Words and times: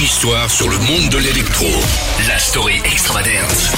Une 0.00 0.06
histoire 0.06 0.50
sur 0.50 0.66
le 0.70 0.78
monde 0.78 1.10
de 1.10 1.18
l'électro. 1.18 1.66
La 2.26 2.38
story 2.38 2.76
extravagance. 2.90 3.70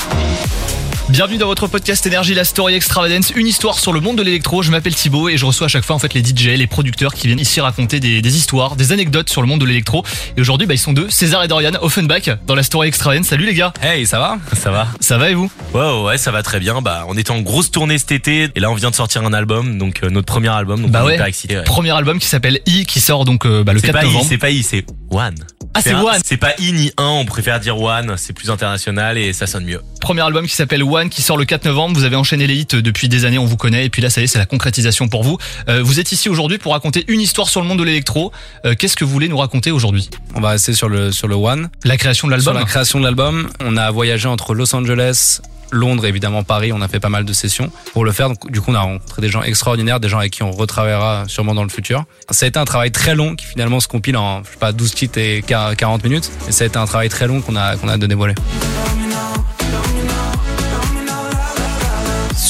Bienvenue 1.08 1.36
dans 1.36 1.48
votre 1.48 1.66
podcast 1.66 2.06
Énergie, 2.06 2.32
la 2.32 2.44
story 2.44 2.74
extravagance, 2.74 3.32
une 3.34 3.46
histoire 3.48 3.76
sur 3.78 3.92
le 3.92 4.00
monde 4.00 4.16
de 4.16 4.22
l'électro. 4.22 4.62
Je 4.62 4.70
m'appelle 4.70 4.94
Thibaut 4.94 5.28
et 5.28 5.36
je 5.36 5.44
reçois 5.44 5.66
à 5.66 5.68
chaque 5.68 5.84
fois 5.84 5.96
en 5.96 5.98
fait 5.98 6.14
les 6.14 6.22
DJ, 6.24 6.56
les 6.56 6.66
producteurs 6.68 7.12
qui 7.12 7.26
viennent 7.26 7.40
ici 7.40 7.60
raconter 7.60 7.98
des, 8.00 8.22
des 8.22 8.36
histoires, 8.36 8.76
des 8.76 8.92
anecdotes 8.92 9.28
sur 9.30 9.42
le 9.42 9.48
monde 9.48 9.60
de 9.60 9.66
l'électro. 9.66 10.04
Et 10.36 10.40
aujourd'hui, 10.40 10.66
bah, 10.66 10.74
ils 10.74 10.78
sont 10.78 10.92
deux, 10.92 11.10
César 11.10 11.42
et 11.42 11.48
Dorian, 11.48 11.72
Offenbach, 11.82 12.30
dans 12.46 12.54
la 12.54 12.62
story 12.62 12.88
extravagance. 12.88 13.26
Salut 13.26 13.44
les 13.44 13.54
gars, 13.54 13.74
Hey, 13.82 14.06
ça 14.06 14.18
va? 14.20 14.38
Ça 14.56 14.70
va 14.70 14.86
ça 15.00 15.18
va 15.18 15.28
et 15.30 15.34
vous? 15.34 15.50
Ouais, 15.74 15.80
ouais, 15.80 16.02
ouais, 16.04 16.18
ça 16.18 16.30
va 16.30 16.42
très 16.44 16.60
bien. 16.60 16.80
Bah, 16.82 17.04
on 17.08 17.16
était 17.18 17.32
en 17.32 17.40
grosse 17.40 17.70
tournée 17.72 17.98
cet 17.98 18.12
été 18.12 18.48
et 18.54 18.60
là, 18.60 18.70
on 18.70 18.74
vient 18.74 18.90
de 18.90 18.94
sortir 18.94 19.22
un 19.24 19.32
album, 19.32 19.76
donc 19.76 20.00
euh, 20.04 20.08
notre 20.08 20.26
premier 20.26 20.48
album. 20.48 20.82
Donc 20.82 20.92
Bah 20.92 21.02
on 21.04 21.08
est 21.10 21.20
ouais. 21.20 21.28
excités. 21.28 21.58
ouais. 21.58 21.64
Premier 21.64 21.90
album 21.90 22.18
qui 22.20 22.26
s'appelle 22.28 22.60
I, 22.66 22.86
qui 22.86 23.00
sort 23.00 23.24
donc 23.26 23.44
euh, 23.44 23.64
bah, 23.64 23.72
le 23.74 23.80
C'est 23.80 23.88
4 23.88 23.92
pas 23.98 24.02
I, 24.04 24.06
novembre. 24.06 24.26
c'est 24.28 24.38
pas 24.38 24.50
I, 24.50 24.62
c'est 24.62 24.86
One. 25.10 25.34
Ah, 25.74 25.80
c'est 25.80 25.94
One. 25.94 26.20
C'est 26.24 26.36
pas 26.36 26.52
I 26.58 26.72
ni 26.72 26.92
1, 26.98 27.04
on 27.04 27.24
préfère 27.24 27.58
dire 27.58 27.80
One, 27.80 28.14
c'est 28.18 28.32
plus 28.34 28.50
international 28.50 29.16
et 29.16 29.32
ça 29.32 29.46
sonne 29.46 29.64
mieux. 29.64 29.80
Premier 30.00 30.20
album 30.20 30.46
qui 30.46 30.54
s'appelle 30.54 30.82
One, 30.82 31.08
qui 31.08 31.22
sort 31.22 31.36
le 31.38 31.44
4 31.44 31.64
novembre. 31.64 31.96
Vous 31.96 32.04
avez 32.04 32.16
enchaîné 32.16 32.46
les 32.46 32.56
hits 32.56 32.66
depuis 32.66 33.08
des 33.08 33.24
années, 33.24 33.38
on 33.38 33.46
vous 33.46 33.56
connaît. 33.56 33.86
Et 33.86 33.90
puis 33.90 34.02
là, 34.02 34.10
ça 34.10 34.20
y 34.20 34.24
est, 34.24 34.26
c'est 34.26 34.38
la 34.38 34.46
concrétisation 34.46 35.08
pour 35.08 35.22
vous. 35.22 35.38
Euh, 35.68 35.82
vous 35.82 35.98
êtes 35.98 36.12
ici 36.12 36.28
aujourd'hui 36.28 36.58
pour 36.58 36.72
raconter 36.72 37.04
une 37.08 37.20
histoire 37.20 37.48
sur 37.48 37.62
le 37.62 37.66
monde 37.66 37.78
de 37.78 37.84
l'électro. 37.84 38.32
Euh, 38.66 38.74
Qu'est-ce 38.74 38.96
que 38.96 39.04
vous 39.04 39.12
voulez 39.12 39.28
nous 39.28 39.38
raconter 39.38 39.70
aujourd'hui? 39.70 40.10
On 40.34 40.40
va 40.40 40.50
rester 40.50 40.74
sur 40.74 40.88
le, 40.88 41.10
sur 41.10 41.28
le 41.28 41.36
One. 41.36 41.70
La 41.84 41.96
création 41.96 42.28
de 42.28 42.38
Sur 42.38 42.52
l'album 42.52 42.62
la 42.62 42.68
création 42.68 42.98
de 42.98 43.04
l'album, 43.04 43.48
on 43.60 43.76
a 43.76 43.90
voyagé 43.90 44.28
entre 44.28 44.54
Los 44.54 44.74
Angeles, 44.74 45.40
Londres 45.72 46.06
évidemment 46.06 46.44
Paris. 46.44 46.72
On 46.72 46.80
a 46.80 46.88
fait 46.88 47.00
pas 47.00 47.08
mal 47.08 47.24
de 47.24 47.32
sessions 47.32 47.70
pour 47.92 48.04
le 48.04 48.12
faire. 48.12 48.28
Donc, 48.28 48.50
du 48.50 48.60
coup, 48.60 48.70
on 48.70 48.74
a 48.74 48.80
rencontré 48.80 49.22
des 49.22 49.28
gens 49.28 49.42
extraordinaires, 49.42 49.98
des 49.98 50.08
gens 50.08 50.18
avec 50.18 50.32
qui 50.32 50.42
on 50.42 50.52
retravaillera 50.52 51.24
sûrement 51.26 51.54
dans 51.54 51.64
le 51.64 51.70
futur. 51.70 52.04
Ça 52.30 52.44
a 52.46 52.48
été 52.48 52.58
un 52.58 52.64
travail 52.64 52.92
très 52.92 53.14
long 53.14 53.34
qui 53.34 53.46
finalement 53.46 53.80
se 53.80 53.88
compile 53.88 54.16
en, 54.16 54.44
je 54.44 54.50
sais 54.50 54.56
pas, 54.58 54.72
12 54.72 54.94
titres 54.94 55.18
et 55.18 55.42
40 55.42 56.04
minutes. 56.04 56.30
Et 56.48 56.52
ça 56.52 56.64
a 56.64 56.66
été 56.66 56.78
un 56.78 56.86
travail 56.86 57.08
très 57.08 57.26
long 57.26 57.40
qu'on 57.40 57.56
a, 57.56 57.76
qu'on 57.76 57.88
a 57.88 57.98
de 57.98 58.06
dévoiler. 58.06 58.34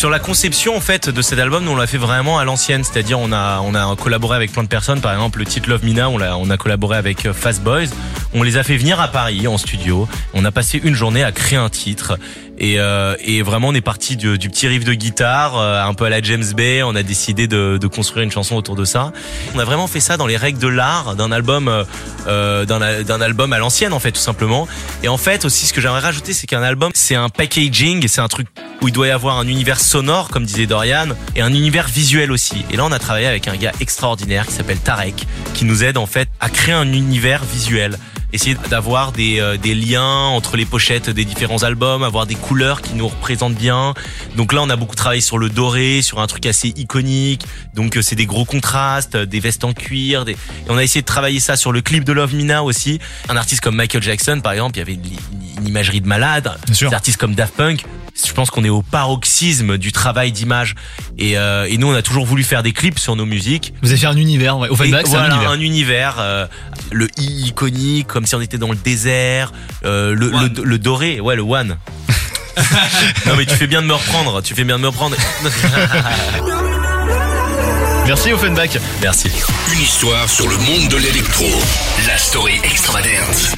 Sur 0.02 0.10
la 0.10 0.18
conception 0.18 0.76
en 0.76 0.80
fait 0.80 1.08
de 1.08 1.22
cet 1.22 1.38
album, 1.38 1.64
nous, 1.64 1.70
on 1.70 1.76
l'a 1.76 1.86
fait 1.86 1.96
vraiment 1.96 2.36
à 2.36 2.44
l'ancienne, 2.44 2.82
c'est-à-dire 2.82 3.20
on 3.20 3.30
a 3.30 3.60
on 3.60 3.72
a 3.72 3.94
collaboré 3.94 4.34
avec 4.34 4.50
plein 4.50 4.64
de 4.64 4.68
personnes, 4.68 5.00
par 5.00 5.12
exemple 5.12 5.38
le 5.38 5.44
titre 5.44 5.70
Love 5.70 5.84
Mina, 5.84 6.10
on 6.10 6.20
a 6.20 6.34
on 6.34 6.50
a 6.50 6.56
collaboré 6.56 6.96
avec 6.96 7.24
euh, 7.24 7.32
Fast 7.32 7.62
Boys, 7.62 7.86
on 8.34 8.42
les 8.42 8.56
a 8.56 8.64
fait 8.64 8.76
venir 8.76 8.98
à 8.98 9.06
Paris 9.06 9.46
en 9.46 9.58
studio, 9.58 10.08
on 10.34 10.44
a 10.44 10.50
passé 10.50 10.80
une 10.82 10.94
journée 10.94 11.22
à 11.22 11.30
créer 11.30 11.56
un 11.56 11.68
titre. 11.68 12.18
Et 12.58 12.78
euh, 12.78 13.16
et 13.24 13.42
vraiment 13.42 13.68
on 13.68 13.74
est 13.74 13.80
parti 13.80 14.16
du, 14.16 14.38
du 14.38 14.50
petit 14.50 14.68
riff 14.68 14.84
de 14.84 14.92
guitare, 14.92 15.56
euh, 15.56 15.82
un 15.82 15.94
peu 15.94 16.04
à 16.04 16.10
la 16.10 16.20
James 16.20 16.44
Bay, 16.54 16.82
on 16.82 16.94
a 16.94 17.02
décidé 17.02 17.46
de 17.46 17.78
de 17.80 17.86
construire 17.86 18.24
une 18.24 18.30
chanson 18.30 18.56
autour 18.56 18.76
de 18.76 18.84
ça. 18.84 19.12
On 19.54 19.58
a 19.58 19.64
vraiment 19.64 19.86
fait 19.86 20.00
ça 20.00 20.16
dans 20.16 20.26
les 20.26 20.36
règles 20.36 20.58
de 20.58 20.68
l'art 20.68 21.16
d'un 21.16 21.32
album 21.32 21.68
euh, 21.68 21.84
euh, 22.26 22.64
d'un 22.64 23.20
album 23.20 23.52
à 23.52 23.58
l'ancienne 23.58 23.92
en 23.92 23.98
fait 23.98 24.12
tout 24.12 24.20
simplement. 24.20 24.68
Et 25.02 25.08
en 25.08 25.16
fait 25.16 25.44
aussi 25.44 25.66
ce 25.66 25.72
que 25.72 25.80
j'aimerais 25.80 26.00
rajouter 26.00 26.34
c'est 26.34 26.46
qu'un 26.46 26.62
album 26.62 26.92
c'est 26.94 27.14
un 27.14 27.30
packaging, 27.30 28.06
c'est 28.06 28.20
un 28.20 28.28
truc 28.28 28.46
où 28.82 28.88
il 28.88 28.92
doit 28.92 29.06
y 29.06 29.10
avoir 29.10 29.38
un 29.38 29.46
univers 29.46 29.80
sonore, 29.80 30.28
comme 30.28 30.44
disait 30.44 30.66
Dorian, 30.66 31.06
et 31.36 31.40
un 31.40 31.54
univers 31.54 31.86
visuel 31.86 32.32
aussi. 32.32 32.64
Et 32.70 32.76
là, 32.76 32.84
on 32.84 32.92
a 32.92 32.98
travaillé 32.98 33.26
avec 33.26 33.46
un 33.48 33.56
gars 33.56 33.72
extraordinaire 33.80 34.46
qui 34.46 34.52
s'appelle 34.52 34.80
Tarek, 34.80 35.26
qui 35.54 35.64
nous 35.64 35.84
aide 35.84 35.96
en 35.96 36.06
fait 36.06 36.28
à 36.40 36.50
créer 36.50 36.74
un 36.74 36.92
univers 36.92 37.44
visuel. 37.44 37.96
Essayer 38.34 38.56
d'avoir 38.70 39.12
des, 39.12 39.40
euh, 39.40 39.58
des 39.58 39.74
liens 39.74 40.02
entre 40.02 40.56
les 40.56 40.64
pochettes 40.64 41.10
des 41.10 41.26
différents 41.26 41.64
albums, 41.64 42.02
avoir 42.02 42.26
des 42.26 42.34
couleurs 42.34 42.80
qui 42.80 42.94
nous 42.94 43.06
représentent 43.06 43.54
bien. 43.54 43.92
Donc 44.36 44.54
là, 44.54 44.62
on 44.62 44.70
a 44.70 44.76
beaucoup 44.76 44.96
travaillé 44.96 45.20
sur 45.20 45.36
le 45.36 45.50
doré, 45.50 46.00
sur 46.00 46.18
un 46.18 46.26
truc 46.26 46.46
assez 46.46 46.68
iconique. 46.68 47.44
Donc 47.74 47.98
euh, 47.98 48.02
c'est 48.02 48.16
des 48.16 48.24
gros 48.24 48.46
contrastes, 48.46 49.16
euh, 49.16 49.26
des 49.26 49.38
vestes 49.38 49.64
en 49.64 49.74
cuir. 49.74 50.24
Des... 50.24 50.32
Et 50.32 50.36
on 50.70 50.78
a 50.78 50.82
essayé 50.82 51.02
de 51.02 51.06
travailler 51.06 51.40
ça 51.40 51.56
sur 51.56 51.72
le 51.72 51.82
clip 51.82 52.04
de 52.04 52.12
Love 52.12 52.34
Mina 52.34 52.62
aussi. 52.62 53.00
Un 53.28 53.36
artiste 53.36 53.60
comme 53.60 53.76
Michael 53.76 54.02
Jackson, 54.02 54.40
par 54.42 54.54
exemple, 54.54 54.76
il 54.76 54.78
y 54.78 54.82
avait 54.82 54.94
une, 54.94 55.04
une 55.58 55.68
imagerie 55.68 56.00
de 56.00 56.08
malade. 56.08 56.56
Bien 56.64 56.74
sûr. 56.74 56.88
Des 56.88 56.96
artistes 56.96 57.20
comme 57.20 57.34
Daft 57.34 57.54
Punk, 57.54 57.84
je 58.14 58.32
pense 58.32 58.50
qu'on 58.50 58.64
est 58.64 58.68
au 58.68 58.82
paroxysme 58.82 59.78
du 59.78 59.92
travail 59.92 60.32
d'image. 60.32 60.74
Et, 61.18 61.36
euh, 61.38 61.66
et 61.68 61.78
nous, 61.78 61.88
on 61.88 61.94
a 61.94 62.02
toujours 62.02 62.26
voulu 62.26 62.44
faire 62.44 62.62
des 62.62 62.72
clips 62.72 62.98
sur 62.98 63.16
nos 63.16 63.26
musiques. 63.26 63.72
Vous 63.82 63.88
avez 63.90 63.98
fait 63.98 64.06
un 64.06 64.16
univers, 64.16 64.58
ouais. 64.58 64.68
Offenbach, 64.68 65.02
c'est 65.04 65.14
un 65.14 65.18
voilà, 65.18 65.34
univers. 65.34 65.50
un 65.50 65.60
univers, 65.60 66.16
euh, 66.18 66.46
le 66.90 67.08
i 67.18 67.46
iconique, 67.48 68.06
comme 68.06 68.26
si 68.26 68.34
on 68.34 68.40
était 68.40 68.58
dans 68.58 68.70
le 68.70 68.76
désert, 68.76 69.52
euh, 69.84 70.14
le, 70.14 70.30
le, 70.30 70.64
le 70.64 70.78
doré, 70.78 71.20
ouais, 71.20 71.36
le 71.36 71.42
one. 71.42 71.76
non 73.26 73.34
mais 73.36 73.46
tu 73.46 73.56
fais 73.56 73.66
bien 73.66 73.80
de 73.80 73.86
me 73.86 73.94
reprendre, 73.94 74.42
tu 74.42 74.54
fais 74.54 74.64
bien 74.64 74.76
de 74.76 74.82
me 74.82 74.88
reprendre. 74.88 75.16
Merci 78.06 78.32
Offenbach. 78.32 78.70
Merci. 79.00 79.30
Une 79.72 79.80
histoire 79.80 80.28
sur 80.28 80.46
le 80.48 80.56
monde 80.58 80.88
de 80.90 80.96
l'électro. 80.98 81.46
La 82.06 82.18
story 82.18 82.60
extravagance. 82.64 83.54